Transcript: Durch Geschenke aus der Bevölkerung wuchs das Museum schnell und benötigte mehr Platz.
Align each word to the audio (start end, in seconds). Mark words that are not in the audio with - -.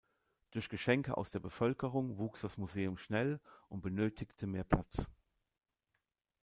Durch 0.49 0.67
Geschenke 0.67 1.15
aus 1.15 1.29
der 1.29 1.41
Bevölkerung 1.41 2.17
wuchs 2.17 2.41
das 2.41 2.57
Museum 2.57 2.97
schnell 2.97 3.39
und 3.69 3.81
benötigte 3.81 4.47
mehr 4.47 4.63
Platz. 4.63 5.05